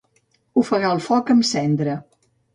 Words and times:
Ofegar 0.61 0.89
el 0.95 1.03
foc 1.09 1.31
amb 1.35 1.47
cendra. 1.51 2.01